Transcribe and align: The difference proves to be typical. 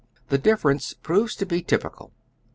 The 0.29 0.39
difference 0.39 0.93
proves 0.95 1.35
to 1.35 1.45
be 1.45 1.61
typical. 1.61 2.11